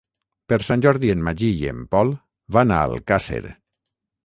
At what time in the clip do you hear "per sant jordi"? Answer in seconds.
0.53-1.11